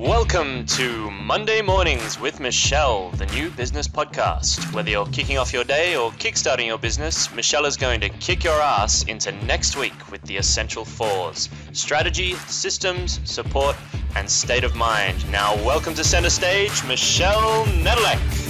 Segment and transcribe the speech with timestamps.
[0.00, 4.72] Welcome to Monday Mornings with Michelle, the new business podcast.
[4.72, 8.42] Whether you're kicking off your day or kickstarting your business, Michelle is going to kick
[8.42, 13.76] your ass into next week with the essential fours strategy, systems, support,
[14.16, 15.30] and state of mind.
[15.30, 18.49] Now, welcome to center stage, Michelle Nedelec.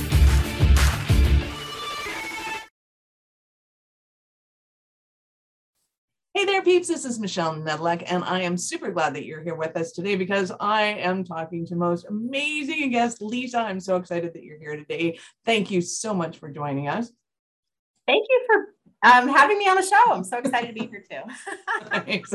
[6.60, 6.88] There, peeps.
[6.88, 10.14] This is Michelle Nedelec, and I am super glad that you're here with us today
[10.14, 13.64] because I am talking to most amazing guest, Leisa.
[13.64, 15.18] I'm so excited that you're here today.
[15.46, 17.10] Thank you so much for joining us.
[18.06, 20.12] Thank you for um, having me on the show.
[20.12, 21.22] I'm so excited to be here too.
[21.92, 22.34] nice.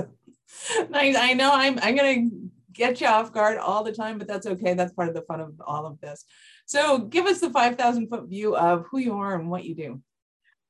[0.90, 1.16] nice.
[1.16, 4.48] I know I'm, I'm going to get you off guard all the time, but that's
[4.48, 4.74] okay.
[4.74, 6.26] That's part of the fun of all of this.
[6.66, 10.02] So give us the 5,000 foot view of who you are and what you do.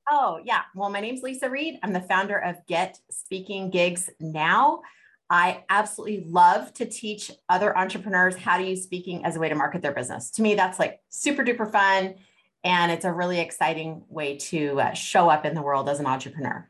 [0.10, 0.62] Oh, yeah.
[0.76, 1.80] Well, my name's Leisa Reid.
[1.82, 4.82] I'm the founder of Get Speaking Gigs Now.
[5.30, 9.56] I absolutely love to teach other entrepreneurs how to use speaking as a way to
[9.56, 10.30] market their business.
[10.32, 12.16] To me, that's like super duper fun.
[12.64, 16.06] And it's a really exciting way to uh, show up in the world as an
[16.06, 16.70] entrepreneur.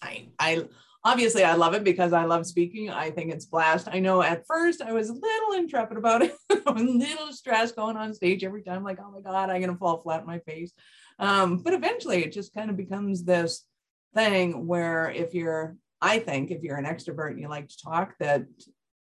[0.00, 0.68] I, I
[1.04, 2.90] obviously I love it because I love speaking.
[2.90, 3.88] I think it's blast.
[3.90, 6.36] I know at first I was a little intrepid about it.
[6.50, 9.60] I was a little stressed going on stage every time, like, oh my God, I'm
[9.60, 10.72] gonna fall flat on my face.
[11.18, 13.64] Um, but eventually it just kind of becomes this
[14.14, 18.14] thing where if you're, I think if you're an extrovert and you like to talk,
[18.20, 18.46] that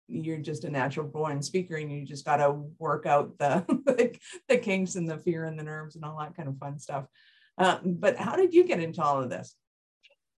[0.06, 4.16] you're just a natural born speaker and you just got to work out the, the,
[4.48, 7.06] the kinks and the fear and the nerves and all that kind of fun stuff.
[7.58, 9.56] Uh, but how did you get into all of this?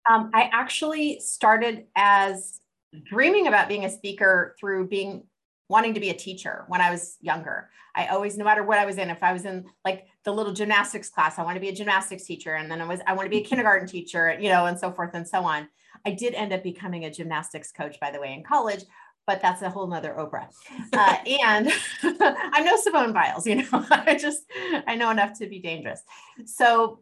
[0.08, 2.60] Um, I actually started as
[3.04, 5.24] dreaming about being a speaker through being
[5.68, 7.70] wanting to be a teacher when I was younger.
[7.94, 10.52] I always, no matter what I was in, if I was in like the little
[10.52, 12.56] gymnastics class, I want to be a gymnastics teacher.
[12.56, 14.90] And then I was, I want to be a kindergarten teacher, you know, and so
[14.90, 15.68] forth and so on.
[16.04, 18.82] I did end up becoming a gymnastics coach, by the way, in college,
[19.24, 20.48] but that's a whole nother Oprah.
[20.92, 21.70] Uh, and
[22.02, 24.44] I'm no Simone Biles, you know, I just,
[24.86, 26.02] I know enough to be dangerous.
[26.44, 27.00] So,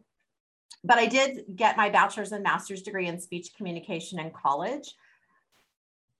[0.83, 4.93] but I did get my bachelor's and master's degree in speech communication in college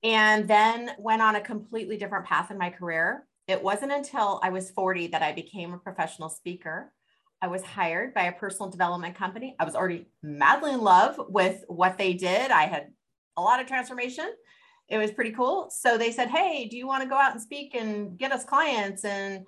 [0.04, 3.26] and then went on a completely different path in my career.
[3.48, 6.92] It wasn't until I was 40 that I became a professional speaker.
[7.42, 9.56] I was hired by a personal development company.
[9.60, 12.50] I was already madly in love with what they did.
[12.50, 12.88] I had
[13.38, 14.32] a lot of transformation.
[14.90, 15.70] It was pretty cool.
[15.70, 18.46] So they said, Hey, do you want to go out and speak and get us
[18.46, 19.04] clients?
[19.06, 19.46] And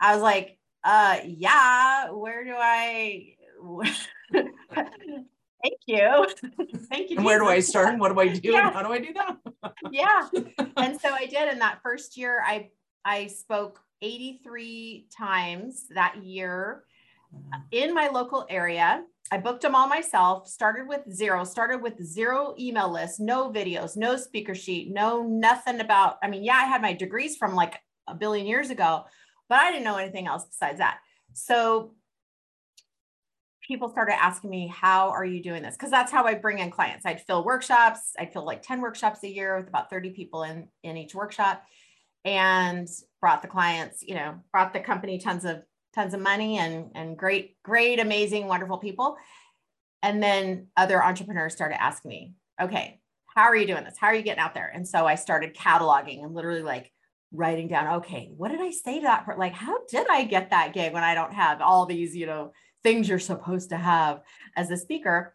[0.00, 3.34] I was like, uh, yeah, where do I
[4.32, 6.26] Thank you.
[6.90, 7.16] Thank you.
[7.16, 7.88] And where do I start?
[7.88, 8.52] And What do I do?
[8.52, 8.70] Yeah.
[8.72, 9.36] how do I do that?
[9.90, 10.28] yeah.
[10.76, 11.50] And so I did.
[11.52, 12.70] In that first year, I
[13.06, 16.82] I spoke 83 times that year
[17.70, 19.04] in my local area.
[19.30, 23.96] I booked them all myself, started with zero, started with zero email list, no videos,
[23.96, 26.16] no speaker sheet, no nothing about.
[26.22, 29.04] I mean, yeah, I had my degrees from like a billion years ago,
[29.48, 30.98] but I didn't know anything else besides that.
[31.32, 31.94] So
[33.62, 35.76] people started asking me, How are you doing this?
[35.76, 37.06] Because that's how I bring in clients.
[37.06, 40.68] I'd fill workshops, I'd fill like 10 workshops a year with about 30 people in,
[40.82, 41.64] in each workshop
[42.26, 42.88] and
[43.20, 45.62] brought the clients, you know, brought the company tons of
[45.94, 49.16] tons of money and and great, great, amazing, wonderful people.
[50.02, 53.00] And then other entrepreneurs started asking me, okay,
[53.34, 53.96] how are you doing this?
[53.98, 54.70] How are you getting out there?
[54.74, 56.92] And so I started cataloging and literally like
[57.32, 59.26] writing down, okay, what did I say to that?
[59.38, 62.52] Like, how did I get that gig when I don't have all these, you know,
[62.82, 64.20] things you're supposed to have
[64.56, 65.34] as a speaker.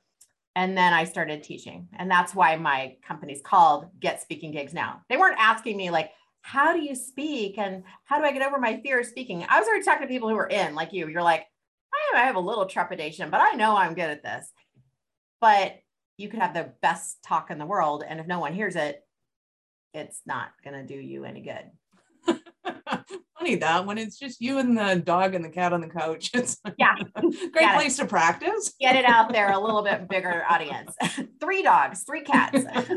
[0.56, 1.88] And then I started teaching.
[1.98, 5.02] And that's why my company's called Get Speaking Gigs Now.
[5.10, 8.60] They weren't asking me, like, how do you speak and how do I get over
[8.60, 9.46] my fear of speaking?
[9.48, 11.08] I was already talking to people who were in, like you.
[11.08, 11.46] You're like,
[12.14, 14.52] I have a little trepidation, but I know I'm good at this.
[15.40, 15.76] But
[16.18, 18.04] you could have the best talk in the world.
[18.08, 19.02] And if no one hears it,
[19.94, 21.72] it's not going to do you any good
[23.42, 26.32] funny that when it's just you and the dog and the cat on the couch.
[26.42, 26.96] It's yeah,
[27.52, 28.74] great place to practice.
[28.80, 30.96] Get it out there, a little bit bigger audience.
[31.40, 32.64] three dogs, three cats.
[32.64, 32.90] That's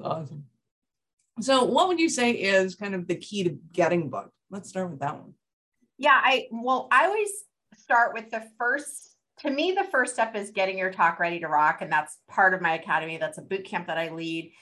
[0.00, 0.44] awesome.
[1.40, 4.32] So, what would you say is kind of the key to getting booked?
[4.50, 5.34] Let's start with that one.
[5.98, 7.30] Yeah, I well, I always
[7.76, 9.10] start with the first.
[9.40, 12.54] To me, the first step is getting your talk ready to rock, and that's part
[12.54, 13.16] of my academy.
[13.16, 14.52] That's a boot camp that I lead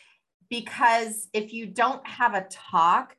[0.49, 3.16] because if you don't have a talk,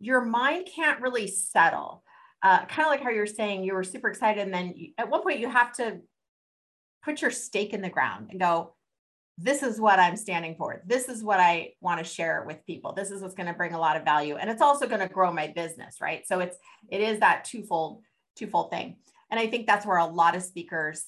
[0.00, 2.02] your mind can't really settle.
[2.42, 5.08] Uh, kind of like how you're saying you were super excited, and then you, at
[5.08, 6.00] one point you have to
[7.04, 8.74] put your stake in the ground and go,
[9.38, 10.82] this is what I'm standing for.
[10.86, 12.92] This is what I want to share with people.
[12.92, 14.36] This is what's going to bring a lot of value.
[14.36, 16.26] And it's also going to grow my business, right?
[16.26, 16.56] So it's
[16.90, 18.02] it is that twofold,
[18.36, 18.96] twofold thing.
[19.30, 21.06] And I think that's where a lot of speakers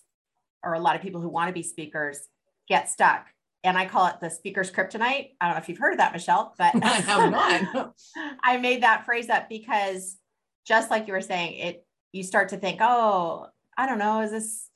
[0.63, 2.21] or a lot of people who want to be speakers
[2.67, 3.27] get stuck
[3.65, 5.31] and I call it the speaker's kryptonite.
[5.41, 7.95] I don't know if you've heard of that, Michelle, but I have not.
[8.45, 10.19] I made that phrase up because
[10.67, 14.31] just like you were saying, it you start to think, oh, I don't know, is
[14.31, 14.71] this,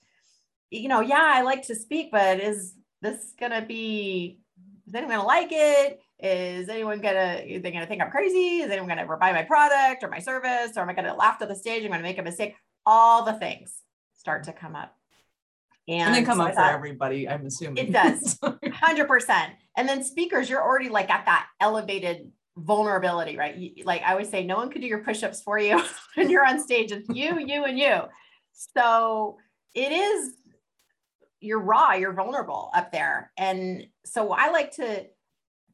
[0.70, 4.40] you know, yeah, I like to speak, but is this is gonna be,
[4.86, 6.00] is anyone gonna like it?
[6.20, 8.58] Is anyone gonna, are they gonna think I'm crazy?
[8.58, 10.76] Is anyone gonna ever buy my product or my service?
[10.76, 11.84] Or am I gonna laugh to the stage?
[11.84, 12.54] I'm gonna make a mistake.
[12.84, 13.82] All the things
[14.14, 14.94] start to come up.
[15.88, 17.86] And, they come so up for everybody, I'm assuming.
[17.86, 18.38] It does.
[18.42, 19.50] 100%.
[19.76, 23.56] And then speakers, you're already like at that elevated vulnerability, right?
[23.56, 25.82] You, like I always say, no one could do your push ups for you
[26.14, 26.92] when you're on stage.
[26.92, 28.00] It's you, you, and you.
[28.52, 29.38] So
[29.74, 30.34] it is,
[31.40, 33.32] you're raw, you're vulnerable up there.
[33.36, 35.06] And so I like to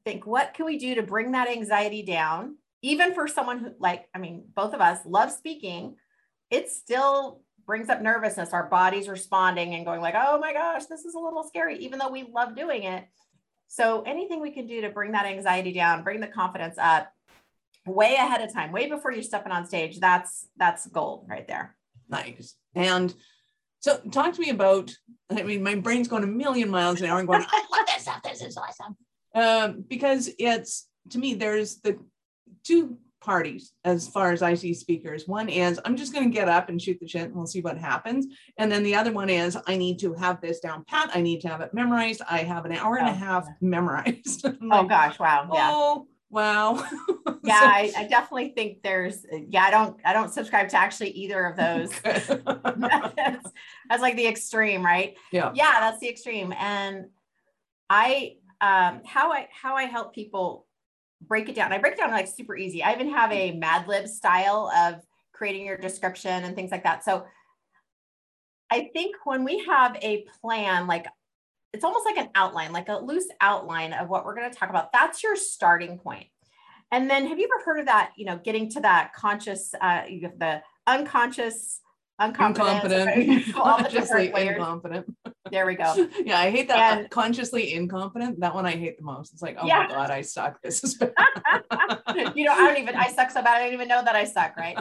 [0.04, 2.56] think, what can we do to bring that anxiety down?
[2.82, 5.96] Even for someone who, like, I mean, both of us love speaking,
[6.50, 8.52] it still brings up nervousness.
[8.52, 11.98] Our body's responding and going, like, oh my gosh, this is a little scary, even
[11.98, 13.04] though we love doing it.
[13.68, 17.10] So anything we can do to bring that anxiety down, bring the confidence up
[17.86, 21.74] way ahead of time, way before you're stepping on stage, that's that's gold right there.
[22.08, 22.54] Nice.
[22.74, 23.14] And
[23.84, 24.90] so talk to me about,
[25.30, 28.00] I mean, my brain's going a million miles an hour and going, I love this
[28.04, 28.22] stuff.
[28.22, 28.96] This is awesome.
[29.34, 31.98] Um, because it's, to me, there's the
[32.62, 35.28] two parties as far as I see speakers.
[35.28, 37.60] One is I'm just going to get up and shoot the shit and we'll see
[37.60, 38.26] what happens.
[38.56, 41.10] And then the other one is I need to have this down pat.
[41.14, 42.22] I need to have it memorized.
[42.26, 43.52] I have an hour and a Oh, half yeah.
[43.60, 44.46] memorized.
[44.46, 45.46] I'm Oh gosh, wow.
[45.52, 45.70] Yeah.
[45.74, 46.84] Oh, wow.
[47.46, 51.44] Yeah, I, I definitely think there's yeah, I don't I don't subscribe to actually either
[51.44, 51.90] of those.
[52.02, 52.26] That's,
[53.88, 55.14] that's like the extreme, right?
[55.30, 55.52] yeah.
[55.54, 57.06] yeah that's the extreme and
[57.90, 60.66] i um how i how i help people
[61.20, 63.86] break it down i break it down like super easy i even have a mad
[63.86, 65.02] lib style of
[65.32, 67.26] creating your description and things like that so
[68.70, 71.06] i think when we have a plan like
[71.74, 74.70] it's almost like an outline like a loose outline of what we're going to talk
[74.70, 76.26] about that's your starting point.
[76.92, 80.02] and then have you ever heard of that you know getting to that conscious uh
[80.08, 81.80] you have the unconscious
[82.22, 85.04] Incompetent, the consciously incompetent.
[85.50, 88.38] there we go Yeah, I hate that And- consciously incompetent.
[88.38, 89.32] That one I hate the most.
[89.32, 89.80] It's like, oh Yeah.
[89.80, 90.62] my god, I suck.
[90.62, 91.10] This is bad.
[92.36, 94.24] you know, I don't even, I suck so bad, I don't even know that I
[94.26, 94.78] suck, right?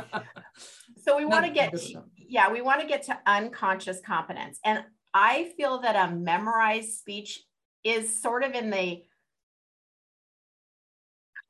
[1.04, 2.04] So we want to get, good to- enough.
[2.18, 4.60] yeah, we want to get to unconscious competence.
[4.64, 7.42] And I feel that a memorized speech
[7.84, 9.04] is sort of in the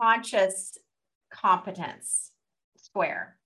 [0.01, 0.77] conscious
[1.31, 2.31] competence
[2.77, 3.37] square.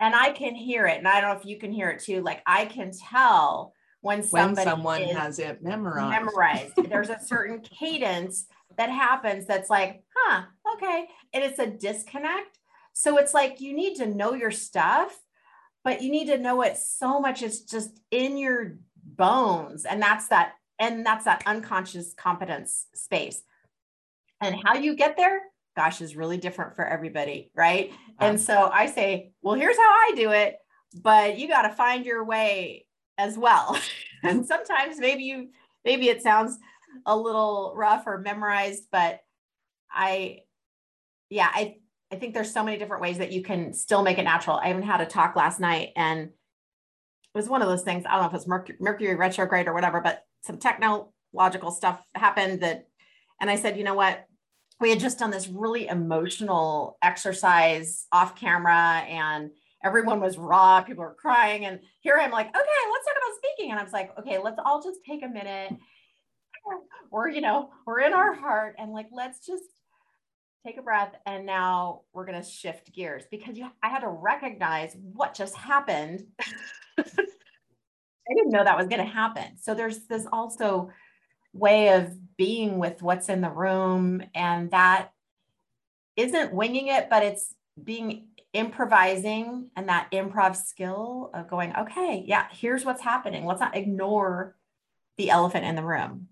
[0.00, 0.98] And I can hear it.
[0.98, 2.22] And I don't know if you can hear it too.
[2.22, 4.26] Like I can tell when when
[4.56, 6.10] somebody someone is has it memorized.
[6.10, 6.72] memorized.
[6.90, 8.46] There's a certain cadence
[8.76, 10.42] that happens that's like, huh,
[10.74, 11.06] okay.
[11.32, 12.58] And it's a disconnect.
[12.94, 15.16] So it's like you need to know your stuff,
[15.84, 18.78] but you need to know it so much it's just in your
[19.16, 19.84] bones.
[19.84, 23.42] And that's that, and that's that unconscious competence space.
[24.40, 25.40] And how you get there,
[25.76, 27.92] gosh, is really different for everybody, right?
[28.18, 30.56] And so I say, well, here's how I do it,
[31.00, 32.86] but you got to find your way
[33.18, 33.78] as well.
[34.22, 35.48] and sometimes maybe you
[35.84, 36.58] maybe it sounds
[37.06, 39.20] a little rough or memorized, but
[39.90, 40.40] I
[41.30, 41.76] yeah, I
[42.12, 44.56] I think there's so many different ways that you can still make it natural.
[44.56, 46.30] I even had a talk last night and
[47.34, 48.04] it was one of those things.
[48.06, 52.60] I don't know if it's Mercury, Mercury retrograde or whatever, but some technological stuff happened
[52.60, 52.86] that,
[53.40, 54.26] and I said, you know what?
[54.80, 59.50] We had just done this really emotional exercise off camera and
[59.84, 60.82] everyone was raw.
[60.82, 61.64] People were crying.
[61.64, 63.70] And here I'm like, okay, let's talk about speaking.
[63.70, 65.74] And I was like, okay, let's all just take a minute.
[67.10, 69.64] We're, you know, we're in our heart and like, let's just
[70.64, 71.12] take a breath.
[71.26, 75.56] And now we're going to shift gears because you, I had to recognize what just
[75.56, 76.24] happened.
[76.98, 79.58] I didn't know that was going to happen.
[79.60, 80.90] So there's this also
[81.52, 85.12] way of being with what's in the room and that
[86.16, 92.46] isn't winging it, but it's being improvising and that improv skill of going, okay, yeah,
[92.52, 93.44] here's what's happening.
[93.46, 94.56] Let's not ignore
[95.16, 96.28] the elephant in the room.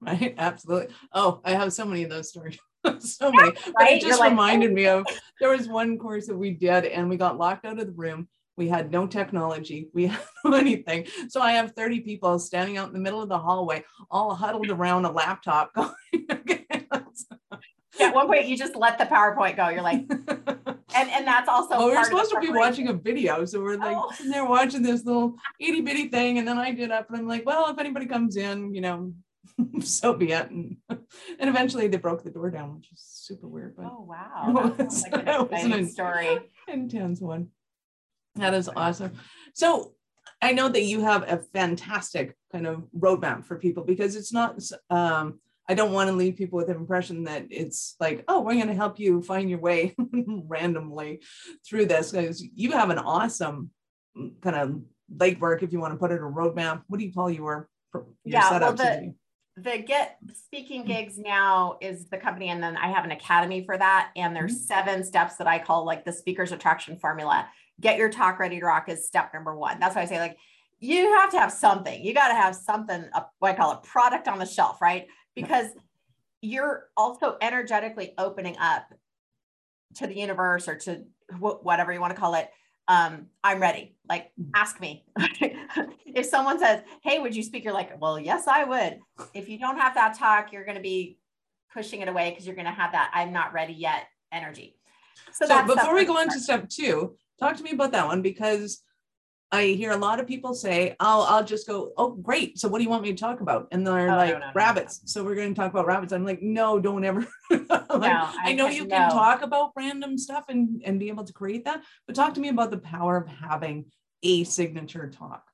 [0.00, 0.34] Right.
[0.36, 0.94] Absolutely.
[1.12, 2.58] Oh, I have so many of those stories.
[2.98, 3.52] so many.
[3.52, 3.96] But right?
[3.96, 5.06] it You're just like, reminded me of
[5.40, 8.28] there was one course that we did and we got locked out of the room.
[8.56, 9.88] We had no technology.
[9.92, 11.06] We had no anything.
[11.28, 14.70] So I have 30 people standing out in the middle of the hallway, all huddled
[14.70, 15.90] around a laptop going,
[16.30, 16.64] okay,
[17.98, 19.68] At one point, you just let the PowerPoint go.
[19.70, 21.76] You're like, and and that's also.
[21.76, 23.46] Oh, we were part of the supposed to be watching a video.
[23.46, 24.10] So we're like Oh.
[24.12, 26.36] sitting there watching this little itty bitty thing.
[26.38, 29.14] And then I get up and I'm like, well, if anybody comes in, you know,
[29.80, 30.50] so be it.
[30.50, 30.98] And, and
[31.48, 35.04] eventually they broke the door down, which is super weird, but Oh wow, that sounds
[35.12, 36.38] like an was exciting an- story.
[36.68, 37.48] intense one.
[38.36, 39.12] That is awesome.
[39.54, 39.92] So
[40.42, 44.60] I know that you have a fantastic kind of roadmap for people because it's not
[44.90, 48.54] um, I don't want to leave people with the impression that it's like, oh, we're
[48.54, 49.96] going to help you find your way
[50.46, 51.22] randomly
[51.68, 53.70] through this because you have an awesome
[54.16, 54.80] mm, kind of
[55.12, 56.82] legwork, if you want to put it, a roadmap.
[56.86, 59.14] What do you call your, your yeah, setup well, the,
[59.56, 63.78] the get speaking gigs now is the company and then i have an academy for
[63.78, 64.64] that and there's mm-hmm.
[64.64, 67.48] seven steps that i call like the speakers attraction formula
[67.80, 70.36] get your talk ready to rock is step number one that's why i say like
[70.78, 73.04] you have to have something you got to have something
[73.38, 75.68] what i call a product on the shelf right because
[76.42, 78.86] you're also energetically opening up
[79.94, 82.50] to the universe or to wh- whatever you want to call it
[82.88, 83.96] um, I'm ready.
[84.08, 84.50] Like, mm.
[84.54, 85.04] ask me.
[86.06, 87.64] if someone says, Hey, would you speak?
[87.64, 89.00] You're like, Well, yes, I would.
[89.34, 91.18] If you don't have that talk, you're going to be
[91.72, 94.76] pushing it away because you're going to have that I'm not ready yet energy.
[95.32, 98.22] So, so before we go on to step two, talk to me about that one
[98.22, 98.82] because
[99.52, 102.58] I hear a lot of people say, "I'll I'll just go, oh great.
[102.58, 104.50] So what do you want me to talk about?" And they're oh, like, no, no,
[104.54, 106.12] "Rabbits." No, so we're going to talk about rabbits.
[106.12, 110.46] I'm like, "No, don't ever." like, I, I, know you can talk about random stuff
[110.48, 113.28] and and be able to create that, but talk to me about the power of
[113.28, 113.86] having
[114.22, 115.44] a signature talk.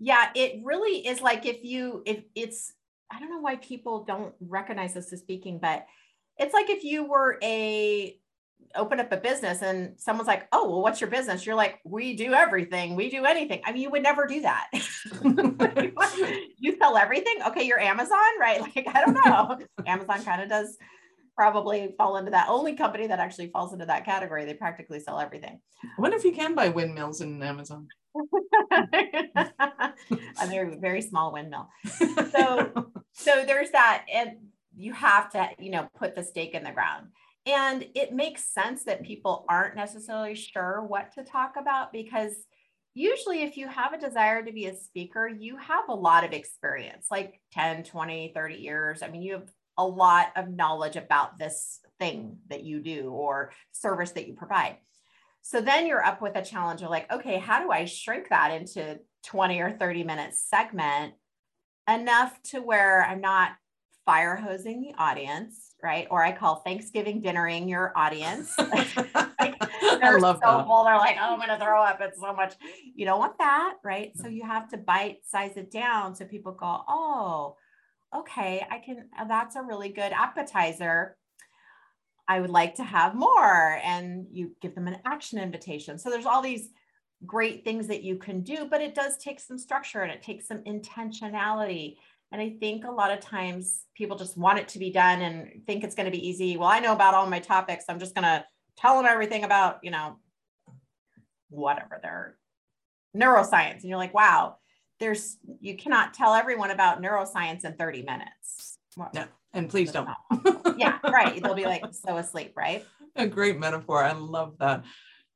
[0.00, 2.72] Yeah, it really is like if you if it's
[3.10, 5.86] I don't know why people don't recognize this as speaking, but
[6.36, 8.18] it's like if you were a
[8.76, 11.44] open up a business and someone's like, oh, well, what's your business?
[11.44, 12.94] You're like, we do everything.
[12.94, 13.60] We do anything.
[13.64, 14.68] I mean, you would never do that.
[16.58, 17.36] you sell everything.
[17.48, 17.64] Okay.
[17.64, 18.60] You're Amazon, right?
[18.76, 19.58] Like, I don't know.
[19.86, 20.76] Amazon kind of does
[21.34, 24.44] probably fall into that only company that actually falls into that category.
[24.44, 25.60] They practically sell everything.
[25.82, 27.88] I wonder if you can buy windmills in Amazon.
[28.72, 31.68] a very, very small windmill.
[32.30, 34.04] So, so there's that.
[34.12, 34.32] And
[34.76, 37.08] you have to, you know, put the stake in the ground.
[37.46, 42.34] And it makes sense that people aren't necessarily sure what to talk about because
[42.94, 46.32] usually if you have a desire to be a speaker, you have a lot of
[46.32, 49.02] experience, like 10, 20, 30 years.
[49.02, 53.52] I mean, you have a lot of knowledge about this thing that you do or
[53.72, 54.76] service that you provide.
[55.42, 58.52] So then you're up with a challenge of like, okay, how do I shrink that
[58.52, 61.14] into 20 or 30 minute segment
[61.88, 63.52] enough to where I'm not
[64.04, 66.06] fire hosing the audience, right?
[66.10, 68.54] Or I call Thanksgiving dinnering your audience.
[70.18, 70.66] love so that.
[70.66, 70.84] full.
[70.84, 72.00] They're like, oh, I'm going to throw up.
[72.00, 72.54] It's so much.
[72.94, 74.12] You don't want that, right?
[74.16, 77.56] So you have to bite size it down so people go, oh,
[78.14, 79.08] okay, I can.
[79.18, 81.16] Uh, that's a really good appetizer.
[82.28, 83.80] I would like to have more.
[83.82, 85.98] And you give them an action invitation.
[85.98, 86.68] So there's all these
[87.26, 90.46] great things that you can do, but it does take some structure and it takes
[90.46, 91.96] some intentionality
[92.32, 95.66] and I think a lot of times people just want it to be done and
[95.66, 96.56] think it's going to be easy.
[96.56, 97.84] Well, I know about all my topics.
[97.88, 98.44] I'm just going to
[98.76, 100.16] tell them everything about, you know,
[101.48, 102.36] whatever their
[103.16, 103.80] neuroscience.
[103.80, 104.56] And you're like, wow,
[105.00, 108.78] there's, you cannot tell everyone about neuroscience in 30 minutes.
[108.96, 110.08] Well, no, and please don't.
[110.76, 111.42] yeah, right.
[111.42, 112.84] They'll be like so asleep, right?
[113.16, 114.04] A great metaphor.
[114.04, 114.84] I love that.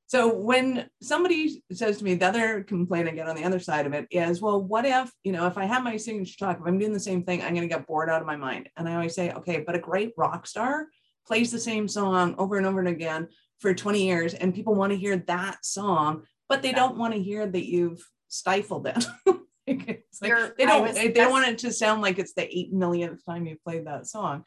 [0.06, 3.86] So when somebody says to me, the other complaint I get on the other side
[3.86, 6.66] of it is, well, what if, you know, if I have my signature talk, if
[6.66, 8.68] I'm doing the same thing, I'm going to get bored out of my mind.
[8.76, 10.88] And I always say, okay, but a great rock star
[11.26, 13.28] plays the same song over and over and again
[13.60, 17.22] for 20 years, and people want to hear that song, but they don't want to
[17.22, 19.06] hear that you've stifled it.
[19.66, 23.24] like, they don't was, they don't want it to sound like it's the eight millionth
[23.24, 24.44] time you played that song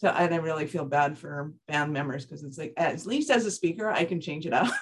[0.00, 3.50] so I really feel bad for band members because it's like at least as a
[3.50, 4.72] speaker I can change it up.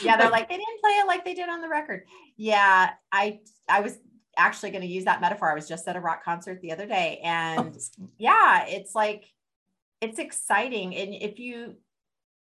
[0.00, 2.04] yeah, they're like they didn't play it like they did on the record.
[2.38, 3.98] Yeah, I I was
[4.38, 5.50] actually going to use that metaphor.
[5.50, 7.76] I was just at a rock concert the other day, oh, and
[8.16, 9.26] yeah, it's like
[10.00, 11.74] it's exciting, and if you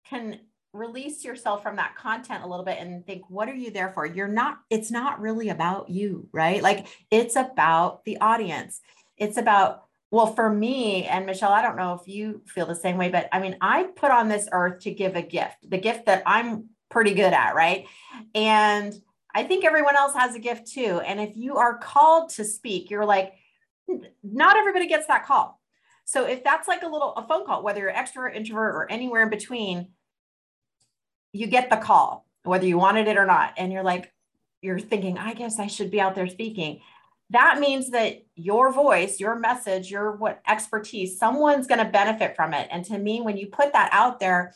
[0.05, 0.39] can
[0.73, 4.05] release yourself from that content a little bit and think what are you there for
[4.05, 8.79] you're not it's not really about you right like it's about the audience
[9.17, 12.97] it's about well, for me and Michelle, I don't know if you feel the same
[12.97, 16.07] way, but I mean, I put on this earth to give a gift, the gift
[16.07, 17.85] that I'm pretty good at, right?
[18.33, 18.93] And
[19.35, 20.99] I think everyone else has a gift too.
[21.05, 23.33] And if you are called to speak, you're like,
[24.23, 25.59] not everybody gets that call.
[26.05, 29.21] So if that's like a little a phone call, whether you're extrovert, introvert, or anywhere
[29.21, 29.89] in between,
[31.33, 33.53] you get the call, whether you wanted it or not.
[33.57, 34.11] And you're like,
[34.61, 36.81] you're thinking, I guess I should be out there speaking
[37.31, 42.53] that means that your voice, your message, your what expertise, someone's going to benefit from
[42.53, 42.67] it.
[42.71, 44.53] And to me, when you put that out there,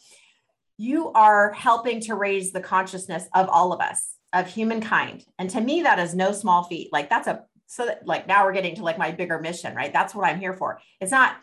[0.77, 5.23] you are helping to raise the consciousness of all of us, of humankind.
[5.37, 6.91] And to me, that is no small feat.
[6.91, 9.93] Like that's a so that, like now we're getting to like my bigger mission, right?
[9.93, 10.79] That's what I'm here for.
[10.99, 11.35] It's not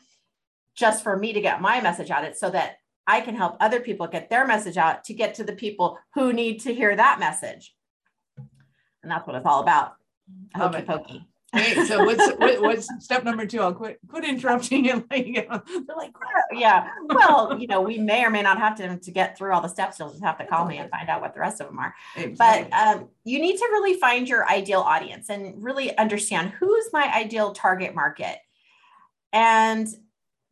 [0.76, 3.80] just for me to get my message out, it's so that I can help other
[3.80, 7.18] people get their message out to get to the people who need to hear that
[7.18, 7.74] message.
[9.02, 9.94] And that's what it's all about.
[10.54, 11.26] Hokey pokey.
[11.54, 13.60] Okay, so what's what, what's step number two?
[13.60, 15.42] I'll quit quit interrupting and letting you.
[15.48, 16.12] They're like,
[16.52, 16.88] yeah.
[17.06, 19.68] Well, you know, we may or may not have to to get through all the
[19.68, 19.98] steps.
[19.98, 21.94] You'll just have to call me and find out what the rest of them are.
[22.16, 22.70] Exactly.
[22.70, 27.12] But um, you need to really find your ideal audience and really understand who's my
[27.14, 28.38] ideal target market,
[29.32, 29.88] and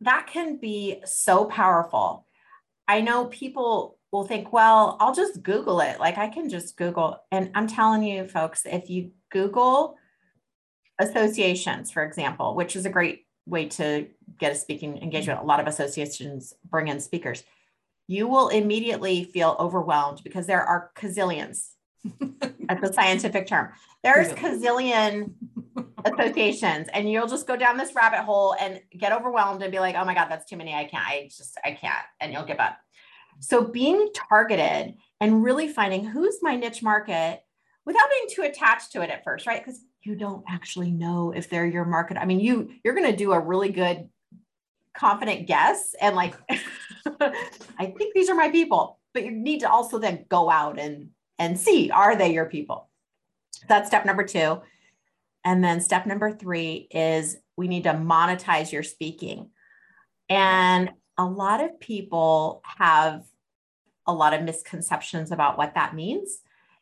[0.00, 2.26] that can be so powerful.
[2.87, 6.00] I know people will think, well, I'll just Google it.
[6.00, 9.97] Like I can just Google, and I'm telling you, folks, if you Google
[10.99, 14.07] associations, for example, which is a great way to
[14.38, 15.41] get a speaking engagement.
[15.41, 17.45] A lot of associations bring in speakers.
[18.07, 21.71] You will immediately feel overwhelmed because there are gazillions.
[22.69, 23.71] That's a scientific term.
[24.03, 25.33] There's gazillion
[26.05, 29.97] associations, and you'll just go down this rabbit hole and get overwhelmed and be like,
[29.97, 30.75] "Oh my god, that's too many.
[30.75, 31.07] I can't.
[31.07, 32.79] I just I can't," and you'll give up.
[33.40, 37.42] So being targeted and really finding who's my niche market
[37.85, 39.64] without being too attached to it at first, right?
[39.64, 42.16] Because you don't actually know if they're your market.
[42.16, 44.09] I mean, you you're going to do a really good
[44.95, 46.35] confident guess and like
[47.78, 51.11] I think these are my people, but you need to also then go out and
[51.38, 52.88] and see are they your people.
[53.68, 54.61] That's step number 2.
[55.45, 59.50] And then step number 3 is we need to monetize your speaking.
[60.28, 63.25] And a lot of people have
[64.07, 66.41] a lot of misconceptions about what that means.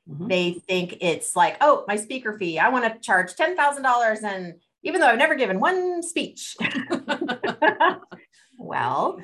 [0.09, 0.29] Mm-hmm.
[0.29, 4.23] They think it's like, oh, my speaker fee, I want to charge $10,000.
[4.23, 6.57] And even though I've never given one speech.
[8.59, 9.19] well,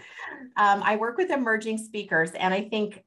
[0.56, 3.04] um, I work with emerging speakers, and I think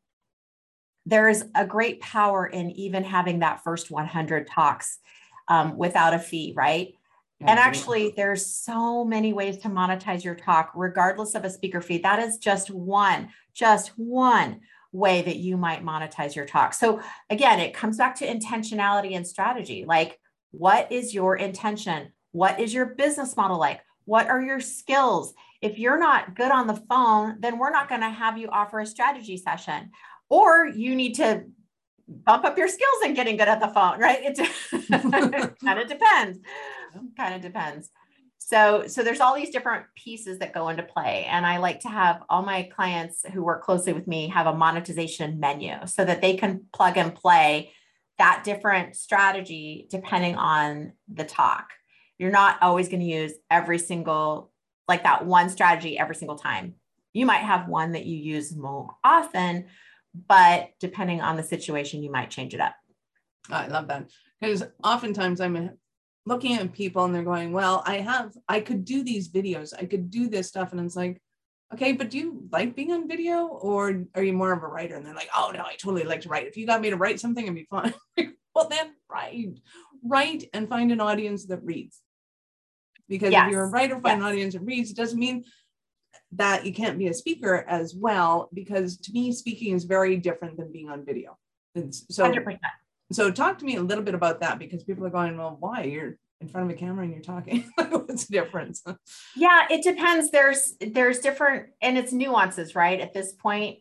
[1.06, 5.00] there's a great power in even having that first 100 talks
[5.50, 6.94] um, without a fee, right?
[7.42, 11.98] And actually, there's so many ways to monetize your talk, regardless of a speaker fee.
[12.00, 14.62] That is just one, just one
[14.92, 16.74] way that you might monetize your talk.
[16.74, 19.84] So again, it comes back to intentionality and strategy.
[19.86, 20.20] Like,
[20.52, 22.14] what is your intention?
[22.32, 23.82] What is your business model like?
[24.06, 25.34] What are your skills?
[25.62, 28.80] If you're not good on the phone, then we're not going to have you offer
[28.80, 29.92] a strategy session.
[30.30, 31.46] Or you need to
[32.08, 34.20] bump up your skills in getting good at the phone, right?
[34.22, 36.40] It kind of depends.
[37.18, 37.90] Kind of depends
[38.46, 41.90] so so there's all these different pieces that go into play and i like to
[41.90, 46.22] have all my clients who work closely with me have a monetization menu so that
[46.22, 47.72] they can plug and play
[48.18, 51.70] that different strategy depending on the talk
[52.20, 54.52] you're not always going to use every single
[54.88, 56.76] like that one strategy every single time
[57.14, 59.66] you might have one that you use more often
[60.28, 62.76] but depending on the situation you might change it up
[63.50, 65.68] i love that because oftentimes i'm uh,
[66.26, 69.86] looking at people and they're going, well, I have, I could do these videos, I
[69.86, 70.72] could do this stuff.
[70.72, 71.22] And it's like,
[71.74, 74.96] okay, but do you like being on video or are you more of a writer?
[74.96, 76.48] And they're like, oh no, I totally like to write.
[76.48, 77.94] If you got me to write something, it'd be fun.
[78.56, 79.60] well, then write,
[80.04, 82.02] write and find an audience that reads.
[83.08, 83.46] Because yes.
[83.46, 84.20] if you're a writer, find yes.
[84.20, 85.44] an audience that reads, it doesn't mean
[86.34, 90.58] that you can't be a speaker as well, because to me, speaking is very different
[90.58, 91.38] than being on video.
[91.76, 92.60] And so 100%.
[93.12, 95.84] So talk to me a little bit about that because people are going, well, why?
[95.84, 97.72] You're in front of a camera and you're talking.
[97.76, 98.84] What's the difference?
[99.36, 100.32] Yeah, it depends.
[100.32, 103.00] There's there's different and it's nuances, right?
[103.00, 103.80] At this point.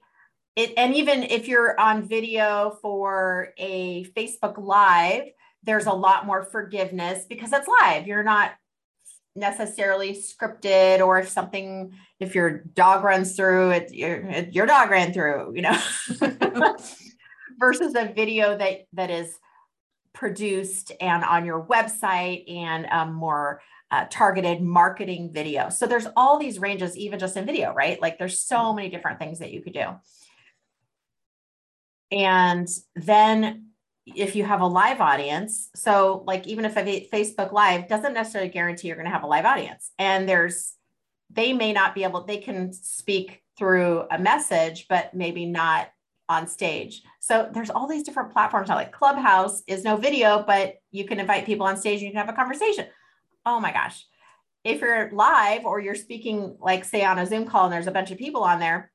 [0.56, 5.24] It and even if you're on video for a Facebook Live,
[5.64, 8.06] there's a lot more forgiveness because it's live.
[8.06, 8.52] You're not
[9.36, 15.12] necessarily scripted or if something if your dog runs through it your, your dog ran
[15.12, 15.76] through you know
[17.58, 19.38] versus a video that that is
[20.12, 25.68] produced and on your website and um, more uh, targeted marketing video.
[25.68, 28.00] So there's all these ranges, even just in video, right?
[28.00, 28.76] Like there's so mm-hmm.
[28.76, 29.86] many different things that you could do.
[32.10, 33.66] And then
[34.06, 38.50] if you have a live audience, so like even if a Facebook Live doesn't necessarily
[38.50, 40.74] guarantee you're going to have a live audience, and there's
[41.30, 45.88] they may not be able, they can speak through a message, but maybe not
[46.28, 47.02] on stage.
[47.20, 48.76] So there's all these different platforms now.
[48.76, 52.20] Like Clubhouse is no video, but you can invite people on stage and you can
[52.20, 52.86] have a conversation.
[53.44, 54.06] Oh my gosh.
[54.64, 57.92] If you're live or you're speaking, like say on a Zoom call and there's a
[57.92, 58.90] bunch of people on there,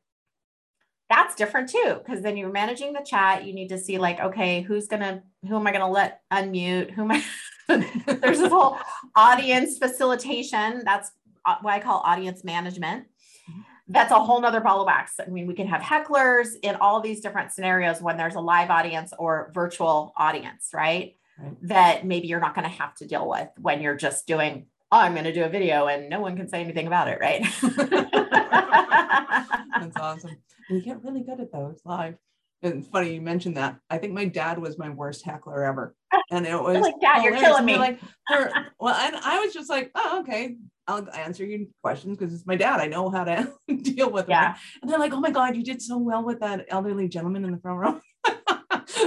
[1.10, 2.00] that's different too.
[2.06, 3.45] Cause then you're managing the chat.
[3.45, 6.91] You need to see like, okay, who's gonna, who am I gonna let unmute?
[6.91, 7.24] Who am I?
[8.22, 8.78] there's this whole
[9.15, 10.84] audience facilitation.
[10.86, 11.12] That's
[11.45, 13.06] uh, what I call audience management
[13.89, 15.19] that's a whole nother ball of wax.
[15.19, 18.69] I mean, we can have hecklers in all these different scenarios when there's a live
[18.69, 21.15] audience or virtual audience, right?
[21.39, 21.58] right.
[21.63, 25.00] That maybe you're not going to have to deal with when you're just doing, oh,
[25.00, 27.41] I'm going to do a video and no one can say anything about it, right?
[29.82, 30.38] that's awesome.
[30.69, 32.15] And you get really good at those live.
[32.62, 33.77] And funny you mentioned that.
[33.89, 35.95] I think my dad was my worst heckler ever.
[36.29, 37.77] And it was like, Dad, you're killing me.
[37.77, 40.55] Like, well, and I was just like, oh, okay.
[40.88, 42.79] I'll answer your questions because it's my dad.
[42.79, 44.51] I know how to deal with Yeah.
[44.53, 44.58] it.
[44.82, 47.51] And they're like, oh my God, you did so well with that elderly gentleman in
[47.51, 48.01] the front row.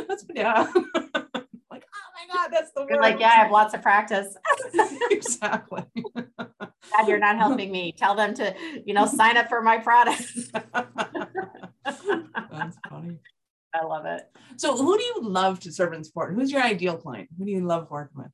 [0.08, 1.24] that's my dad.
[2.32, 3.02] Like, God, that's the You're word.
[3.02, 4.36] like, yeah, I have lots of practice.
[5.10, 5.84] exactly.
[6.16, 7.92] Dad, you're not helping me.
[7.96, 10.50] Tell them to, you know, sign up for my products.
[11.84, 13.18] That's funny.
[13.74, 14.22] I love it.
[14.56, 16.34] So, who do you love to serve and support?
[16.34, 17.28] Who's your ideal client?
[17.38, 18.30] Who do you love working with?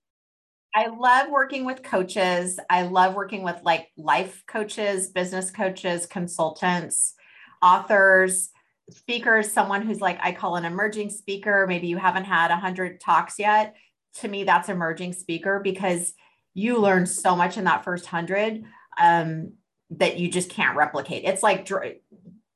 [0.75, 2.59] I love working with coaches.
[2.69, 7.15] I love working with like life coaches, business coaches, consultants,
[7.63, 8.51] authors,
[8.91, 11.67] speakers, someone who's like, I call an emerging speaker.
[11.67, 13.77] Maybe you haven't had 100 talks yet.
[14.21, 16.15] To me, that's emerging speaker because
[16.55, 18.65] you learn so much in that first 100
[19.01, 19.53] um,
[19.91, 21.25] that you just can't replicate.
[21.25, 21.97] It's like, dr-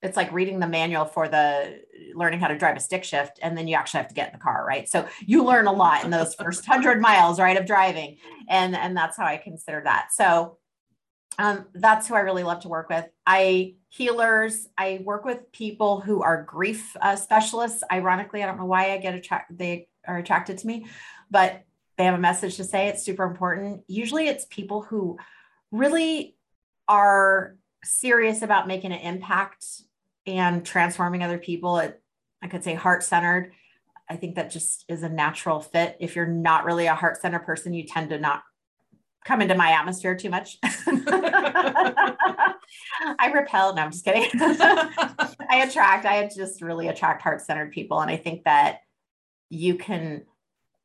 [0.03, 1.81] it's like reading the manual for the
[2.15, 4.39] learning how to drive a stick shift and then you actually have to get in
[4.39, 4.89] the car right?
[4.89, 8.97] So you learn a lot in those first 100 miles right of driving and and
[8.97, 10.09] that's how i consider that.
[10.13, 10.59] So
[11.39, 13.07] um, that's who i really love to work with.
[13.27, 17.83] I healers i work with people who are grief uh, specialists.
[17.91, 20.87] Ironically i don't know why i get attracted they are attracted to me
[21.33, 21.65] but
[21.97, 22.89] they have a message to say.
[22.89, 23.83] It's super important.
[23.89, 25.19] Usually it's people who
[25.71, 26.37] really
[26.87, 29.65] are serious about making an impact
[30.27, 31.79] and transforming other people.
[31.79, 32.01] It,
[32.43, 33.53] i could say heart centered
[34.11, 35.97] i think that just is a natural fit.
[36.01, 38.43] If you're not really a heart centered person you tend to not
[39.25, 40.59] come into my atmosphere too much.
[40.65, 42.17] I
[43.33, 43.75] repel.
[43.75, 44.29] No i'm just kidding.
[44.35, 48.01] I attract i just really attract heart centered people.
[48.01, 48.81] And i think that
[49.49, 50.25] you can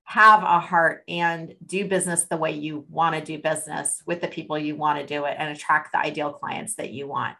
[0.07, 4.27] have a heart and do business the way you want to do business with the
[4.27, 7.35] people you want to do it and attract the ideal clients that you want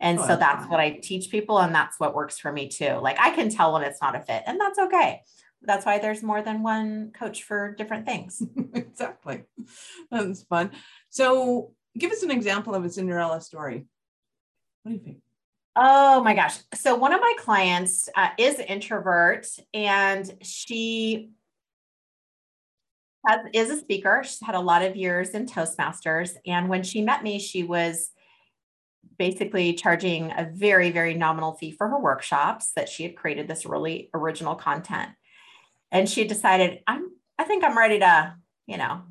[0.00, 1.58] and Oh, so that's what I teach people.
[1.58, 2.98] And that's what works for me too.
[3.00, 5.22] Like I can tell when it's not a fit, and that's okay.
[5.62, 8.42] That's why there's more than one coach for different things.
[8.74, 9.44] exactly.
[10.10, 10.72] That's fun.
[11.08, 13.86] So, give us an example of a Cinderella story.
[14.82, 15.18] What do you think?
[15.78, 16.58] Oh my gosh.
[16.74, 21.32] So one of my clients uh, is an introvert and she
[23.26, 24.22] has, is a speaker.
[24.24, 26.32] She's had a lot of years in Toastmasters.
[26.46, 28.10] And when she met me, she was
[29.18, 33.64] basically charging a very, very nominal fee for her workshops that she had created this
[33.64, 35.10] really original content.
[35.90, 38.34] And she decided, I'm, I think I'm ready to,
[38.66, 39.02] you know,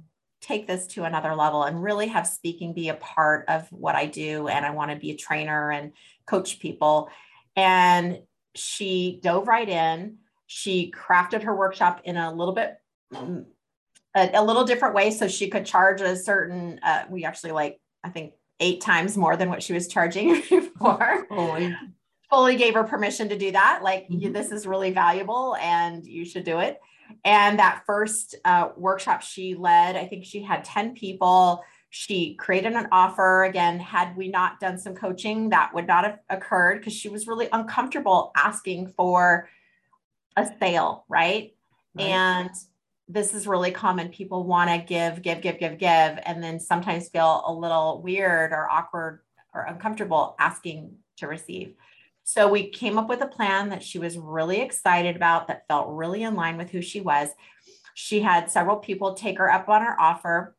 [0.41, 4.06] take this to another level and really have speaking be a part of what I
[4.06, 4.47] do.
[4.47, 5.93] And I want to be a trainer and
[6.28, 7.10] coach people.
[7.56, 8.19] And
[8.54, 10.17] she dove right in.
[10.45, 12.75] She crafted her workshop in a little bit,
[14.15, 17.80] a, a little different way so she could charge a certain, uh, we actually like,
[18.04, 21.28] I think eight times more than what she was charging before.
[21.30, 21.75] Holy.
[22.30, 23.82] Fully gave her permission to do that.
[23.84, 24.34] Like, you, Mhm.
[24.34, 26.80] this is really valuable and you should do it.
[27.23, 31.63] And that first uh, workshop she led, I think she had 10 people.
[31.91, 33.43] She created an offer.
[33.43, 37.28] Again, had we not done some coaching, that would not have occurred because she was
[37.28, 39.47] really uncomfortable asking for
[40.36, 41.54] a sale, right?
[41.93, 42.08] Right.
[42.08, 42.49] And
[43.07, 44.09] this is really common.
[44.09, 48.51] People want to give, give, give, give, give, and then sometimes feel a little weird
[48.51, 49.21] or awkward
[49.53, 51.75] or uncomfortable asking to receive.
[52.23, 55.89] So we came up with a plan that she was really excited about that felt
[55.89, 57.29] really in line with who she was.
[57.93, 60.55] She had several people take her up on her offer,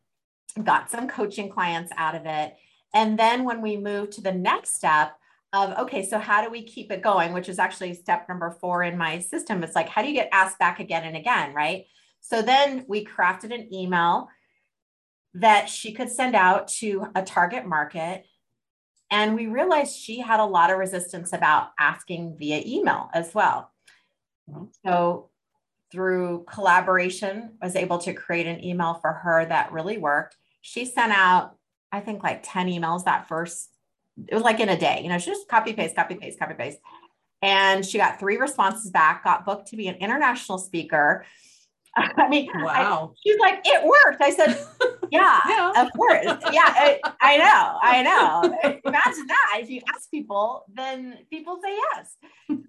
[0.63, 2.55] got some coaching clients out of it.
[2.93, 5.11] And then when we moved to the next step
[5.51, 8.83] of, okay, so how do we keep it going, which is actually step number four
[8.83, 11.85] in my system, it's like, how do you get asked back again and again, right?
[12.21, 14.29] So then we crafted an email
[15.33, 18.25] that she could send out to a target market.
[19.09, 23.71] And we realized she had a lot of resistance about asking via email as well.
[24.49, 24.65] Mm-hmm.
[24.85, 25.29] So
[25.91, 30.35] through collaboration, I was able to create an email for her that really worked.
[30.61, 31.55] She sent out,
[31.91, 33.69] I think, like 10 emails that first,
[34.27, 36.55] it was like in a day, you know, she just copy paste, copy paste, copy
[36.55, 36.79] paste.
[37.41, 41.25] And she got three responses back, got booked to be an international speaker.
[42.17, 43.13] I mean, I- Wow.
[43.23, 44.21] she's like, it worked.
[44.21, 44.57] I said,
[45.11, 45.83] yeah, Yeah.
[45.83, 46.25] of course.
[46.51, 47.79] Yeah, I, I know.
[47.81, 48.79] I know.
[48.85, 49.59] Imagine that.
[49.61, 52.59] If you ask people, then people say yes.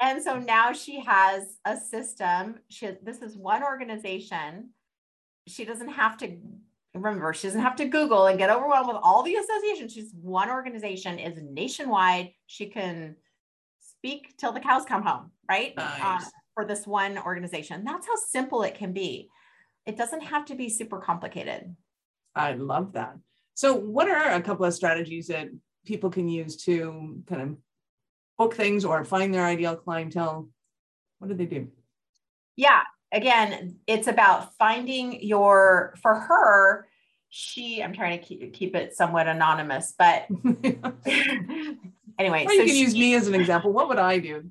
[0.00, 2.60] And so now she has a system.
[2.68, 4.70] She this is one organization.
[5.48, 6.36] She doesn't have to
[6.94, 9.92] remember, she doesn't have to Google and get overwhelmed with all the associations.
[9.92, 12.30] She's one organization, is nationwide.
[12.46, 13.16] She can
[13.80, 15.76] speak till the cows come home, right?
[15.76, 16.24] Nice.
[16.26, 17.84] Uh, for this one organization.
[17.84, 19.30] That's how simple it can be.
[19.86, 21.76] It doesn't have to be super complicated.
[22.34, 23.14] I love that.
[23.54, 25.50] So, what are a couple of strategies that
[25.86, 27.56] people can use to kind of
[28.38, 30.48] book things or find their ideal clientele?
[31.20, 31.68] What do they do?
[32.56, 32.82] Yeah.
[33.12, 36.88] again, it's about finding your, for her,
[37.28, 40.26] she, I'm trying to keep, keep it somewhat anonymous, but
[42.18, 42.44] anyway.
[42.46, 43.72] Or you can she, use me as an example.
[43.72, 44.50] What would I do?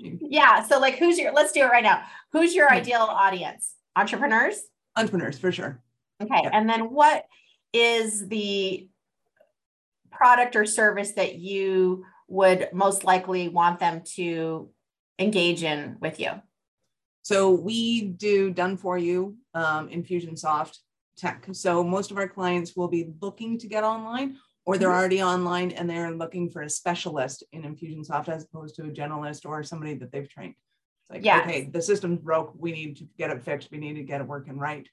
[0.00, 0.62] yeah.
[0.64, 2.02] So like, who's your, let's do it right now.
[2.32, 3.74] Who's your ideal audience?
[3.96, 4.60] Entrepreneurs?
[4.96, 5.82] Entrepreneurs for sure.
[6.22, 6.40] Okay.
[6.42, 6.50] Yeah.
[6.52, 7.24] And then what
[7.72, 8.88] is the
[10.10, 14.70] product or service that you would most likely want them to
[15.18, 16.30] engage in with you?
[17.22, 20.78] So we do done for you um, Infusionsoft
[21.16, 21.46] tech.
[21.52, 24.38] So most of our clients will be looking to get online
[24.68, 24.98] or they're mm-hmm.
[24.98, 29.46] already online and they're looking for a specialist in Infusionsoft as opposed to a generalist
[29.46, 30.56] or somebody that they've trained.
[31.00, 31.42] It's like, yes.
[31.42, 32.52] okay, the system's broke.
[32.54, 33.70] We need to get it fixed.
[33.70, 34.86] We need to get it working right.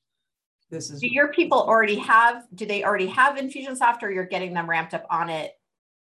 [0.71, 4.53] This is do your people already have, do they already have Infusionsoft or you're getting
[4.53, 5.51] them ramped up on it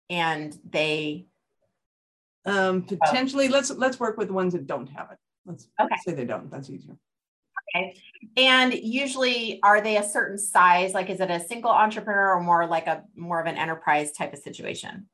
[0.09, 1.25] and they
[2.45, 3.51] um potentially oh.
[3.51, 5.17] let's let's work with the ones that don't have it.
[5.45, 5.95] Let's okay.
[6.05, 6.49] say they don't.
[6.49, 6.95] That's easier.
[7.75, 7.95] Okay.
[8.37, 10.93] And usually are they a certain size?
[10.93, 14.33] Like is it a single entrepreneur or more like a more of an enterprise type
[14.33, 15.07] of situation?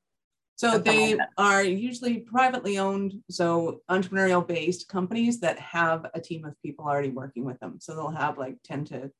[0.56, 6.54] So they are usually privately owned, so entrepreneurial based companies that have a team of
[6.62, 7.80] people already working with them.
[7.82, 9.12] So they'll have like 10 to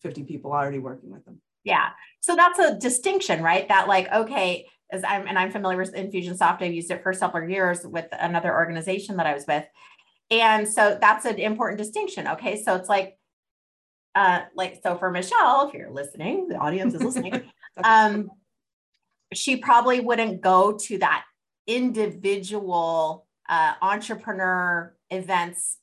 [0.00, 1.40] 50 people already working with them.
[1.62, 1.90] Yeah.
[2.20, 3.68] So that's a distinction, right?
[3.68, 6.62] That like, okay, as I'm and I'm familiar with Infusionsoft.
[6.62, 9.64] I've used it for several years with another organization that I was with.
[10.30, 12.28] And so that's an important distinction.
[12.28, 12.62] Okay.
[12.62, 13.16] So it's like,
[14.14, 17.42] uh, like, so for Michelle, if you're listening, the audience is listening,
[17.84, 18.30] um,
[19.32, 21.24] she probably wouldn't go to that
[21.66, 25.78] individual uh, entrepreneur events.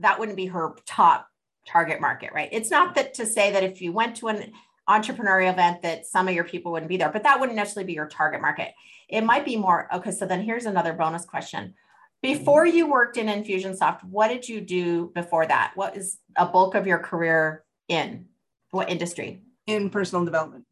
[0.00, 1.28] That wouldn't be her top
[1.66, 2.48] target market, right?
[2.52, 4.52] It's not that to say that if you went to an
[4.88, 7.92] entrepreneurial event that some of your people wouldn't be there, but that wouldn't necessarily be
[7.92, 8.72] your target market.
[9.08, 11.74] It might be more, okay, so then here's another bonus question.
[12.22, 15.72] Before you worked in Infusionsoft, what did you do before that?
[15.74, 18.26] What is a bulk of your career in?
[18.70, 19.42] What industry?
[19.66, 20.64] In personal development.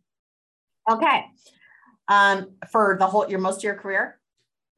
[0.90, 1.26] Okay.
[2.08, 4.18] Um, for the whole your most of your career?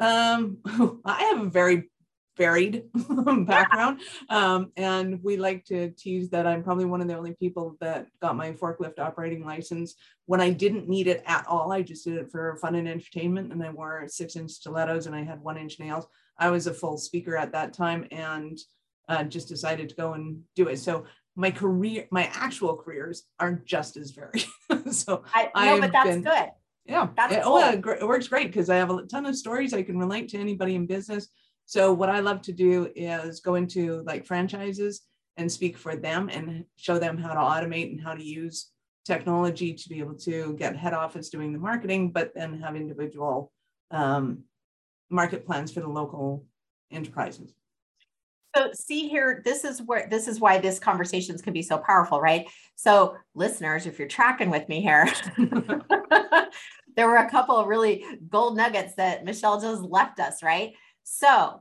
[0.00, 0.58] Um,
[1.04, 1.90] I have a very
[2.36, 2.84] varied
[3.46, 4.00] background.
[4.28, 8.06] Um, and we like to tease that I'm probably one of the only people that
[8.20, 9.94] got my forklift operating license
[10.26, 11.72] when I didn't need it at all.
[11.72, 13.52] I just did it for fun and entertainment.
[13.52, 16.06] And I wore six inch stilettos and I had one inch nails.
[16.38, 18.58] I was a full speaker at that time and
[19.08, 20.78] uh, just decided to go and do it.
[20.78, 24.44] So my career, my actual careers are just as varied.
[24.90, 26.50] so I know, but that's been, good.
[26.84, 27.08] Yeah.
[27.16, 27.54] That's it, cool.
[27.54, 30.28] Oh, it, it works great because I have a ton of stories I can relate
[30.30, 31.28] to anybody in business
[31.66, 35.02] so what I love to do is go into like franchises
[35.36, 38.70] and speak for them and show them how to automate and how to use
[39.04, 43.52] technology to be able to get head office doing the marketing, but then have individual
[43.90, 44.44] um,
[45.10, 46.44] market plans for the local
[46.90, 47.54] enterprises.
[48.56, 52.20] So see here, this is where this is why this conversations can be so powerful,
[52.20, 52.46] right?
[52.74, 55.06] So listeners, if you're tracking with me here,
[56.96, 60.72] there were a couple of really gold nuggets that Michelle just left us, right?
[61.02, 61.60] So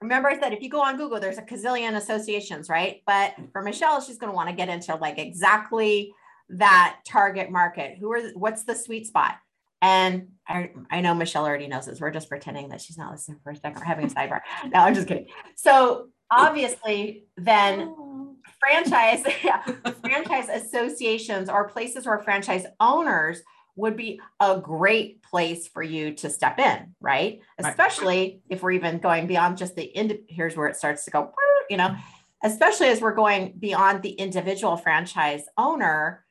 [0.00, 3.02] remember I said, if you go on Google, there's a gazillion associations, right?
[3.04, 6.12] But for Michelle, she's going to want to get into like exactly
[6.50, 7.98] that target market.
[7.98, 9.36] Who are, what's the sweet spot?
[9.82, 12.00] And I, I know Michelle already knows this.
[12.00, 13.80] We're just pretending that she's not listening for a second.
[13.80, 14.40] We're having a sidebar.
[14.66, 15.26] No, I'm just kidding.
[15.56, 18.36] So obviously, then oh.
[18.60, 19.62] franchise, yeah,
[20.00, 23.42] franchise associations or places where franchise owners
[23.74, 27.40] would be a great place for you to step in, right?
[27.58, 31.32] Especially if we're even going beyond just the ind- here's where it starts to go,
[31.70, 31.96] you know,
[32.44, 36.24] especially as we're going beyond the individual franchise owner.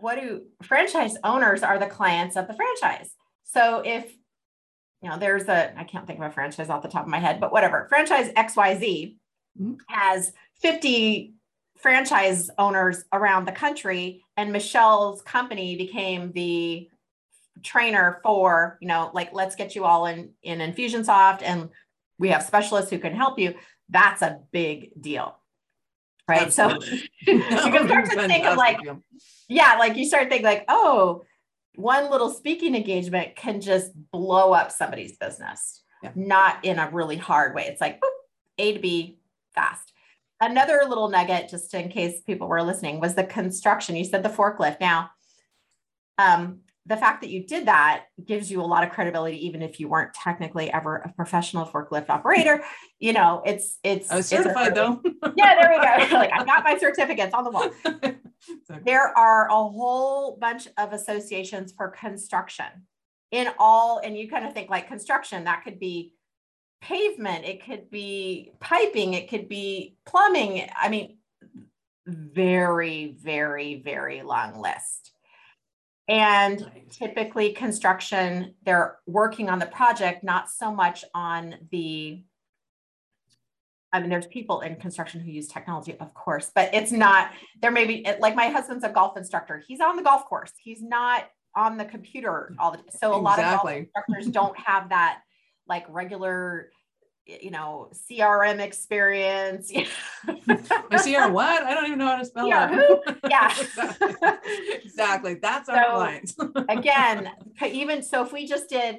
[0.00, 3.14] What do franchise owners are the clients of the franchise?
[3.44, 4.12] So if
[5.02, 7.18] you know, there's a I can't think of a franchise off the top of my
[7.18, 9.16] head, but whatever franchise XYZ
[9.60, 9.74] mm-hmm.
[9.88, 11.34] has 50
[11.78, 16.88] franchise owners around the country and michelle's company became the
[17.62, 21.68] trainer for you know like let's get you all in in infusionsoft and
[22.18, 23.54] we have specialists who can help you
[23.90, 25.36] that's a big deal
[26.28, 26.98] right Absolutely.
[26.98, 28.78] so you can start to think of like
[29.48, 31.22] yeah like you start thinking like oh
[31.76, 36.12] one little speaking engagement can just blow up somebody's business yeah.
[36.14, 38.10] not in a really hard way it's like boop,
[38.58, 39.18] a to b
[39.54, 39.94] fast
[40.40, 43.96] another little nugget, just in case people were listening, was the construction.
[43.96, 44.80] You said the forklift.
[44.80, 45.10] Now,
[46.18, 49.80] um, the fact that you did that gives you a lot of credibility, even if
[49.80, 52.62] you weren't technically ever a professional forklift operator.
[52.98, 54.10] You know, it's it's.
[54.10, 55.00] I was certified though.
[55.36, 56.16] yeah, there we go.
[56.18, 57.70] like I got my certificates on the wall.
[58.84, 62.66] there are a whole bunch of associations for construction
[63.30, 66.12] in all, and you kind of think like construction that could be
[66.82, 70.68] pavement, it could be piping, it could be plumbing.
[70.76, 71.16] I mean,
[72.06, 75.13] very, very, very long list.
[76.06, 82.22] And typically, construction, they're working on the project, not so much on the.
[83.92, 87.30] I mean, there's people in construction who use technology, of course, but it's not,
[87.62, 89.62] there may be, like my husband's a golf instructor.
[89.68, 90.50] He's on the golf course.
[90.60, 92.86] He's not on the computer all the time.
[92.90, 95.20] So a lot of golf instructors don't have that
[95.68, 96.70] like regular
[97.26, 99.72] you know, CRM experience.
[100.46, 101.62] My CR what?
[101.62, 103.20] I don't even know how to spell that.
[103.28, 104.36] Yeah.
[104.84, 105.34] exactly.
[105.34, 106.36] That's our clients.
[106.68, 107.30] again,
[107.64, 108.98] even so, if we just did,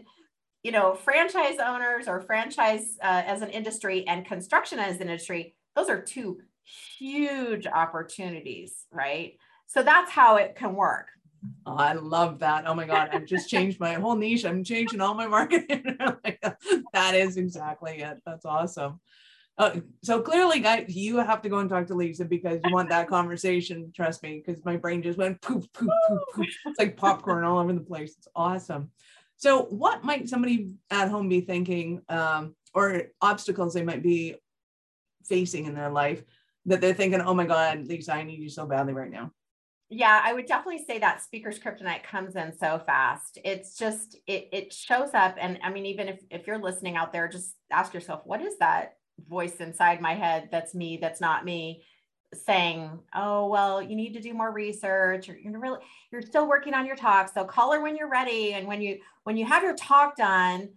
[0.64, 5.56] you know, franchise owners or franchise uh, as an industry and construction as an industry,
[5.76, 6.40] those are two
[6.98, 9.38] huge opportunities, right?
[9.68, 11.08] So that's how it can work.
[11.66, 12.68] Oh, I love that.
[12.68, 13.10] Oh my God.
[13.12, 14.46] I've just changed my whole niche.
[14.46, 15.98] I'm changing all my marketing.
[16.94, 18.18] that is exactly it.
[18.26, 19.00] That's awesome.
[19.58, 22.90] Uh, so clearly, guys, you have to go and talk to Leisa because you want
[22.90, 23.92] that conversation.
[23.96, 26.48] Trust me, because my brain just went poof, poof, poof, poof.
[26.66, 28.16] It's like popcorn all over the place.
[28.18, 28.92] It's awesome.
[29.38, 34.36] So, what might somebody at home be thinking, um, or obstacles they might be
[35.24, 36.24] facing in their life
[36.66, 39.32] that they're thinking, "Oh my God, Leisa, I need you so badly right now."
[39.90, 43.38] Yeah i would definitely say that speaker's kryptonite comes in so fast.
[43.44, 47.14] It's just it, it shows up and i mean even if, if you're listening out
[47.14, 48.98] there just ask yourself what is that
[49.30, 51.84] voice inside my head that's me that's not me
[52.34, 55.80] saying oh well you need to do more research or you're really
[56.12, 59.00] you're still working on your talk so call her when you're ready and when you
[59.24, 60.70] when you have your talk done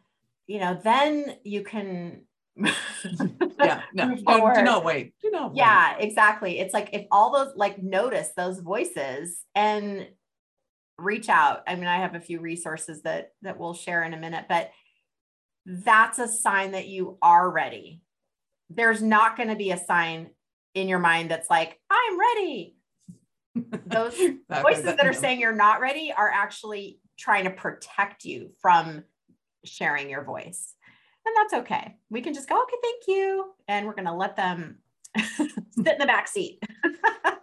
[0.47, 2.23] you know then you can
[3.61, 5.15] yeah, no, do, oh, do not wait.
[5.23, 5.59] Do not wait.
[5.59, 6.59] Yeah, exactly.
[6.59, 10.09] It's like if all those like notice those voices and
[10.99, 11.63] reach out.
[11.67, 14.71] I mean, I have a few resources that that we'll share in a minute, but
[15.65, 18.03] that's a sign that you are ready.
[18.71, 20.31] There's not going to be a sign
[20.75, 22.77] in your mind that's like, I'm ready.
[23.87, 24.17] Those
[24.63, 29.05] voices that are saying you're not ready are actually trying to protect you from
[29.65, 30.75] sharing your voice
[31.29, 31.97] and that's okay.
[32.11, 33.53] We can just go, okay, thank you.
[33.69, 34.79] And we're going to let them
[35.17, 36.63] sit in the back seat.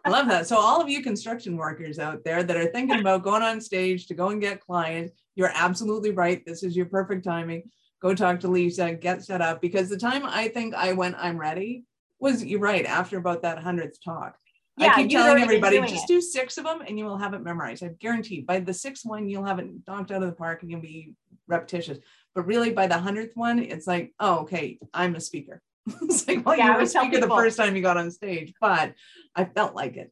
[0.06, 0.48] I love that.
[0.48, 4.08] So, all of you construction workers out there that are thinking about going on stage
[4.08, 6.46] to go and get clients, you're absolutely right.
[6.46, 7.70] This is your perfect timing.
[8.02, 11.40] Go talk to Leisa, get set up because the time I think I went, I'm
[11.40, 11.86] ready
[12.20, 14.38] was you're right after about that hundredth talk.
[14.78, 16.08] Yeah, I keep telling everybody just it.
[16.08, 17.84] do six of them and you will have it memorized.
[17.84, 20.70] I guarantee by the sixth one, you'll have it knocked out of the park and
[20.70, 21.14] you'll be
[21.48, 22.00] repetitious.
[22.36, 25.62] But really, by the hundredth one, it's like, oh, okay, I'm a speaker.
[26.02, 28.12] it's like, well, yeah, you were a speaker people, the first time you got on
[28.12, 28.94] stage, but
[29.36, 30.12] I felt like it.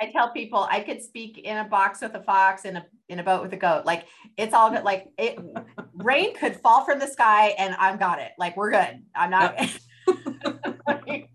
[0.00, 3.18] I tell people I could speak in a box with a fox in a in
[3.18, 3.84] a boat with a goat.
[3.84, 4.84] Like it's all good.
[4.84, 5.38] Like it,
[5.94, 8.32] rain could fall from the sky, and I've got it.
[8.38, 9.02] Like we're good.
[9.14, 9.56] I'm not.
[9.60, 9.70] Yep.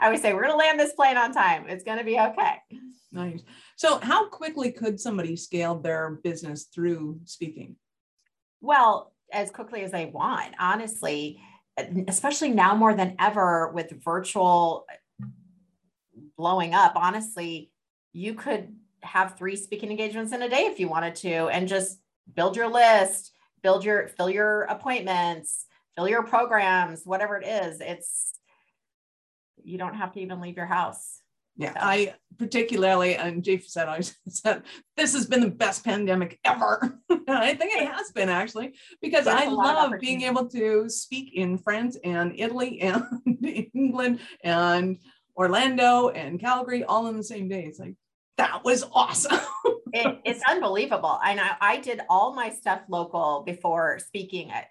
[0.00, 1.66] I would say we're going to land this plane on time.
[1.68, 2.54] It's going to be okay.
[3.12, 3.42] Nice.
[3.76, 7.76] So, how quickly could somebody scale their business through speaking?
[8.62, 11.40] Well, as quickly as they want, honestly,
[12.06, 14.86] especially now more than ever with virtual
[16.36, 16.92] blowing up.
[16.94, 17.70] Honestly,
[18.12, 21.98] you could have three speaking engagements in a day if you wanted to, and just
[22.34, 27.80] build your list, build your fill your appointments, fill your programs, whatever it is.
[27.80, 28.34] It's
[29.64, 31.21] you don't have to even leave your house.
[31.56, 31.74] Yeah.
[31.76, 34.62] I particularly, and Jeff said, I said,
[34.96, 36.98] this has been the best pandemic ever.
[37.28, 41.96] I think it has been actually, because I love being able to speak in France
[42.04, 43.04] and Italy and
[43.74, 44.98] England and
[45.36, 47.64] Orlando and Calgary all in the same day.
[47.64, 47.94] It's like,
[48.38, 49.38] that was awesome.
[49.92, 51.20] it, it's unbelievable.
[51.24, 54.50] And I, I did all my stuff local before speaking.
[54.50, 54.66] I,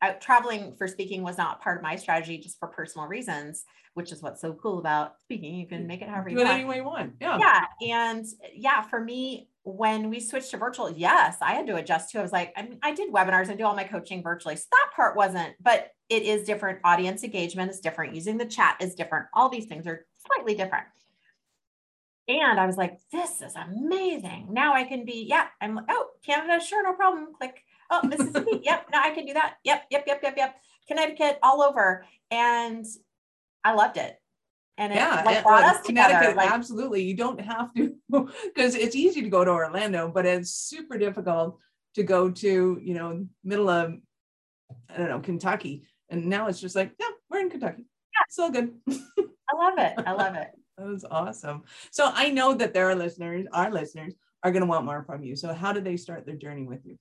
[0.00, 4.12] I, traveling for speaking was not part of my strategy just for personal reasons which
[4.12, 5.54] is what's so cool about speaking.
[5.54, 6.48] You can make it however you want.
[6.48, 7.14] Do it any way you want.
[7.20, 7.38] Yeah.
[7.38, 7.64] Yeah.
[7.90, 12.18] And yeah, for me, when we switched to virtual, yes, I had to adjust too.
[12.18, 14.56] I was like, I, mean, I did webinars, and do all my coaching virtually.
[14.56, 16.80] So that part wasn't, but it is different.
[16.84, 18.14] Audience engagement is different.
[18.14, 19.26] Using the chat is different.
[19.32, 20.84] All these things are slightly different.
[22.26, 24.48] And I was like, this is amazing.
[24.50, 27.28] Now I can be, yeah, I'm like, oh, Canada, sure, no problem.
[27.36, 27.62] Click.
[27.90, 29.56] Oh, Mississippi, yep, now I can do that.
[29.64, 30.56] Yep, yep, yep, yep, yep.
[30.88, 32.04] Connecticut, all over.
[32.30, 32.84] And
[33.64, 34.16] I loved it.
[34.76, 36.34] And it yeah, like brought us together.
[36.34, 37.04] Like, absolutely.
[37.04, 41.58] You don't have to because it's easy to go to Orlando, but it's super difficult
[41.94, 43.94] to go to, you know, middle of
[44.92, 45.86] I don't know, Kentucky.
[46.08, 47.84] And now it's just like, yeah, we're in Kentucky.
[48.12, 48.20] Yeah.
[48.26, 48.74] It's all good.
[48.88, 49.94] I love it.
[50.06, 50.50] I love it.
[50.76, 51.62] that was awesome.
[51.90, 55.22] So I know that there are listeners, our listeners are going to want more from
[55.22, 55.36] you.
[55.36, 56.96] So how do they start their journey with you?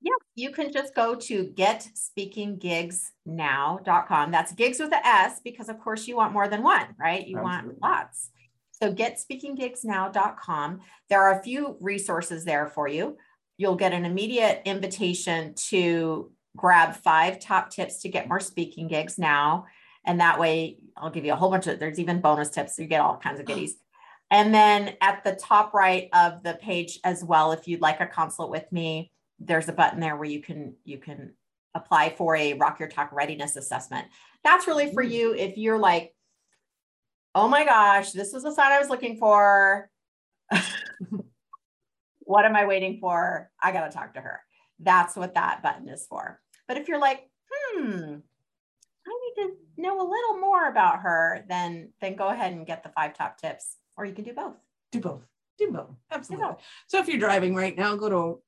[0.00, 4.30] Yeah, you can just go to getspeakinggigsnow.com.
[4.30, 7.26] That's gigs with a S because, of course, you want more than one, right?
[7.26, 7.78] You Absolutely.
[7.80, 8.30] want lots.
[8.72, 10.80] So getspeakinggigsnow.com.
[11.08, 13.16] There are a few resources there for you.
[13.56, 19.18] You'll get an immediate invitation to grab five top tips to get more speaking gigs
[19.18, 19.66] now.
[20.04, 22.76] And that way, I'll give you a whole bunch of, there's even bonus tips.
[22.76, 23.76] So you get all kinds of goodies.
[24.30, 28.06] And then at the top right of the page as well, if you'd like a
[28.06, 31.34] consult with me, there's a button there where you can you can
[31.74, 34.06] apply for a Rock Your Talk readiness assessment.
[34.42, 36.14] That's really for you if you're like,
[37.34, 39.90] oh my gosh, this was the sign I was looking for.
[42.20, 43.50] what am I waiting for?
[43.62, 44.40] I got to talk to her.
[44.80, 46.40] That's what that button is for.
[46.66, 48.16] But if you're like, hmm,
[49.06, 52.82] I need to know a little more about her, then then go ahead and get
[52.82, 54.56] the five top tips, or you can do both.
[54.92, 55.22] Do both.
[55.58, 55.94] Do both.
[56.10, 56.44] Absolutely.
[56.46, 56.62] Do both.
[56.86, 58.42] So if you're driving right now, go to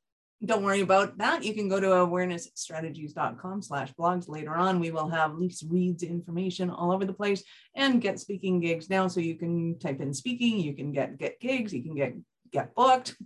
[0.45, 1.43] don't worry about that.
[1.43, 4.29] You can go to awarenessstrategies.com slash blogs.
[4.29, 7.43] Later on, we will have Leisa Reid's information all over the place
[7.75, 9.09] and get speaking gigs now.
[9.09, 12.15] So you can type in speaking, you can get get gigs, you can get
[12.53, 13.17] get booked,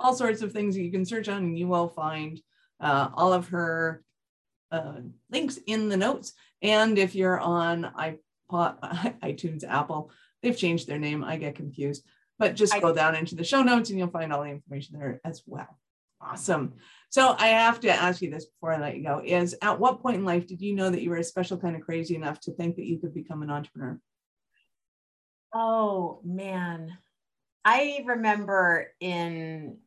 [0.00, 2.40] all sorts of things that you can search on, and you will find
[2.80, 4.02] uh, all of her
[4.72, 5.00] uh,
[5.30, 6.32] links in the notes.
[6.60, 8.18] And if you're on
[8.50, 8.80] iPod,
[9.22, 10.10] iTunes, Apple,
[10.42, 11.22] they've changed their name.
[11.22, 12.04] I get confused,
[12.36, 15.20] but just go down into the show notes and you'll find all the information there
[15.24, 15.78] as well.
[16.20, 16.74] Awesome.
[17.10, 20.02] So I have to ask you this before I let you go is at what
[20.02, 22.40] point in life did you know that you were a special kind of crazy enough
[22.40, 23.98] to think that you could become an entrepreneur?
[25.54, 26.98] Oh man.
[27.64, 29.78] I remember in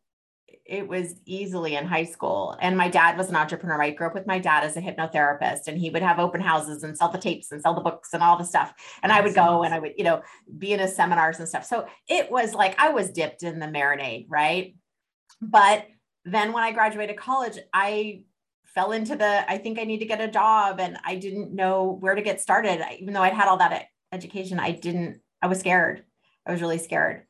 [0.66, 3.82] it was easily in high school and my dad was an entrepreneur.
[3.82, 6.84] I grew up with my dad as a hypnotherapist and he would have open houses
[6.84, 8.74] and sell the tapes and sell the books and all the stuff.
[9.04, 10.22] And I would go and I would, you know,
[10.58, 11.66] be in his seminars and stuff.
[11.66, 14.76] So it was like I was dipped in the marinade, right?
[15.42, 15.86] But
[16.26, 18.24] then when I graduated college, I
[18.66, 21.98] fell into the I think I need to get a job and I didn't know
[22.00, 22.84] where to get started.
[23.00, 26.04] Even though I'd had all that education, I didn't, I was scared.
[26.46, 27.24] I was really scared.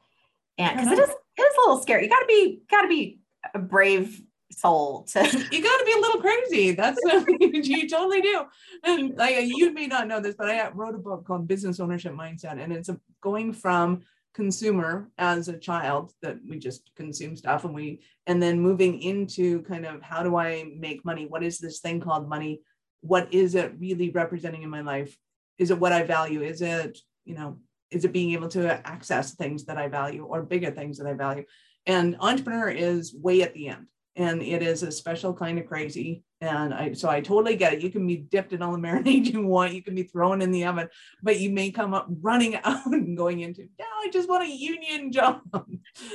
[0.57, 1.11] And because it uh-huh.
[1.11, 2.03] is, it is a little scary.
[2.03, 3.19] You gotta be, gotta be
[3.53, 4.21] a brave
[4.51, 5.19] soul to
[5.51, 6.99] you got to be a little crazy that's
[7.39, 8.43] you totally do
[8.83, 12.13] and like you may not know this but i wrote a book called business ownership
[12.13, 12.89] mindset and it's
[13.21, 14.01] going from
[14.33, 19.61] consumer as a child that we just consume stuff and we and then moving into
[19.63, 21.25] kind of how do i make money?
[21.25, 22.61] What is this thing called money?
[23.01, 25.15] What is it really representing in my life?
[25.57, 26.41] Is it what i value?
[26.41, 27.57] Is it you know
[27.89, 31.13] is it being able to access things that i value or bigger things that i
[31.13, 31.43] value?
[31.85, 36.23] And entrepreneur is way at the end and it is a special kind of crazy.
[36.41, 37.81] And I, so I totally get it.
[37.81, 39.73] You can be dipped in all the marinade you want.
[39.73, 40.89] You can be thrown in the oven,
[41.21, 44.51] but you may come up running out and going into, yeah, I just want a
[44.51, 45.41] union job.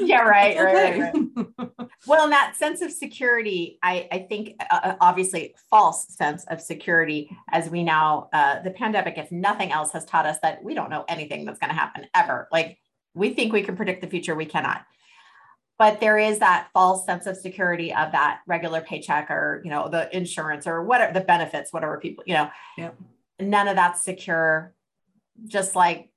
[0.00, 1.00] Yeah, right, okay.
[1.00, 1.14] right,
[1.58, 1.68] right,
[2.06, 6.60] well, in that sense of security, I, I think uh, uh, obviously false sense of
[6.60, 10.74] security, as we now, uh, the pandemic, if nothing else, has taught us that we
[10.74, 12.48] don't know anything that's going to happen ever.
[12.50, 12.78] Like
[13.14, 14.84] we think we can predict the future, we cannot
[15.78, 19.88] but there is that false sense of security of that regular paycheck or you know
[19.88, 22.50] the insurance or whatever the benefits whatever people you know.
[22.78, 22.90] Yeah.
[23.40, 24.74] none of that's secure.
[25.46, 26.10] Just like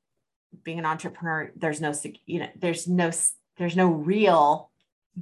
[0.64, 1.94] being an entrepreneur there's no
[2.26, 3.12] you know there's no
[3.58, 4.72] there's no real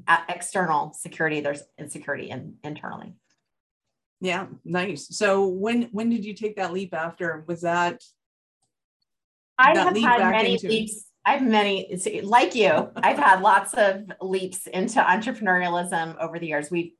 [0.07, 1.41] uh, external security.
[1.41, 3.15] There's insecurity in, internally.
[4.21, 5.07] Yeah nice.
[5.17, 7.43] So when when did you take that leap after?
[7.47, 8.03] Was that
[9.57, 14.09] I have had many into- leaps I have many, like you, I've had lots of
[14.21, 16.71] leaps into entrepreneurialism over the years.
[16.71, 16.95] We,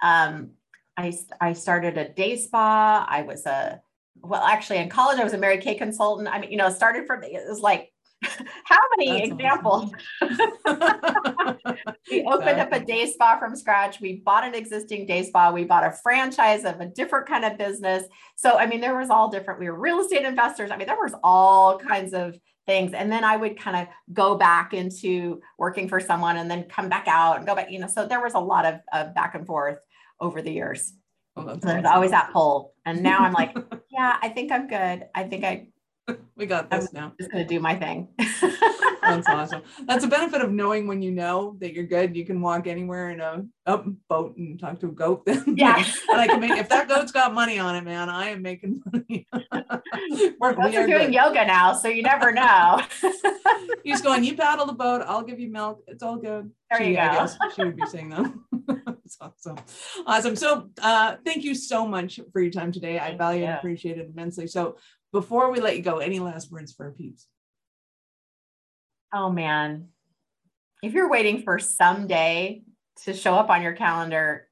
[0.00, 0.50] um,
[0.96, 3.04] I, I started a day spa.
[3.08, 3.80] I was a,
[4.14, 6.28] well, actually in college, I was a Mary Kay consultant.
[6.28, 9.90] I mean, you know, started from, it was like, how many That's examples?
[10.22, 11.58] Awesome.
[12.12, 14.00] we opened up a day spa from scratch.
[14.00, 15.50] We bought an existing day spa.
[15.50, 18.04] We bought a franchise of a different kind of business.
[18.36, 19.58] So, I mean, there was all different.
[19.58, 20.70] We were real estate investors.
[20.70, 22.92] I mean, there was all kinds of things.
[22.92, 26.88] And then I would kind of go back into working for someone and then come
[26.88, 27.86] back out and go back, you know.
[27.86, 29.78] So there was a lot of, of back and forth
[30.20, 30.92] over the years.
[31.36, 31.86] Oh, so there's awesome.
[31.86, 32.74] always that pull.
[32.86, 33.56] And now I'm like,
[33.90, 35.06] yeah, I think I'm good.
[35.14, 35.68] I think I
[36.36, 37.12] we got this I'm now.
[37.18, 38.08] Just gonna do my thing.
[39.02, 39.62] That's awesome.
[39.86, 42.16] That's a benefit of knowing when you know that you're good.
[42.16, 43.44] You can walk anywhere in a,
[44.08, 45.24] boat and talk to a goat.
[45.26, 45.76] Then yeah,
[46.10, 48.08] and I can make if that goat's got money on it, man.
[48.08, 49.26] I am making money.
[50.38, 51.14] We're, we are doing good.
[51.14, 52.80] yoga now, so you never know.
[53.82, 54.24] He's going.
[54.24, 55.02] You paddle the boat.
[55.06, 55.82] I'll give you milk.
[55.86, 56.50] It's all good.
[56.70, 57.02] There she, you go.
[57.02, 58.32] I guess she would be saying that.
[59.04, 59.56] That's awesome.
[60.06, 60.36] Awesome.
[60.36, 62.98] So, uh, thank you so much for your time today.
[62.98, 64.46] I value and appreciate it immensely.
[64.46, 64.76] So,
[65.14, 67.28] before we let you go, any last words for our peeps?
[69.14, 69.90] Oh man.
[70.82, 72.64] If you're waiting for someday
[73.04, 74.48] to show up on your calendar,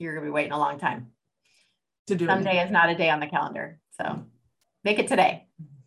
[0.00, 1.12] you're gonna be waiting a long time.
[2.08, 3.78] To do Someday is not a day on the calendar.
[4.00, 4.24] So
[4.82, 5.46] make it today.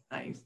[0.10, 0.40] Nice.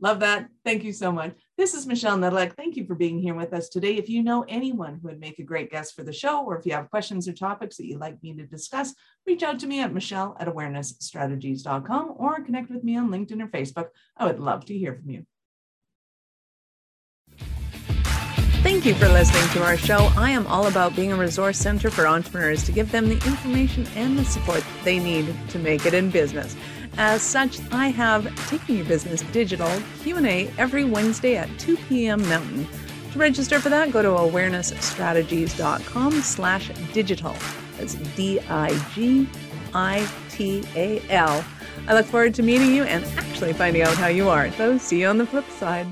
[0.00, 0.48] Love that.
[0.64, 1.36] Thank you so much.
[1.60, 2.56] This is Michelle Nedlek.
[2.56, 3.98] Thank you for being here with us today.
[3.98, 6.64] If you know anyone who would make a great guest for the show, or if
[6.64, 8.94] you have questions or topics that you'd like me to discuss,
[9.26, 13.48] reach out to me at Michelle at awarenessstrategies.com or connect with me on LinkedIn or
[13.48, 13.88] Facebook.
[14.16, 15.26] I would love to hear from you.
[18.62, 20.10] Thank you for listening to our show.
[20.16, 23.86] I am all about being a resource center for entrepreneurs to give them the information
[23.96, 26.56] and the support they need to make it in business.
[26.96, 29.70] As such, I have Taking Your Business Digital
[30.02, 32.22] Q&A every Wednesday at 2 p.m.
[32.28, 32.68] Mountain.
[33.12, 37.34] To register for that, go to awarenessstrategies.com slash digital.
[37.78, 38.64] That's D-I-G-I-T-A-L.
[41.88, 44.50] I look forward to meeting you and actually finding out how you are.
[44.52, 45.86] So see you on the flip side.